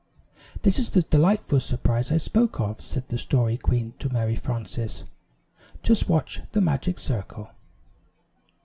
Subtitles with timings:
[0.63, 5.03] "This is the delightful surprise I spoke of," said the Story Queen to Mary Frances.
[5.83, 7.51] "Just watch the magic circle."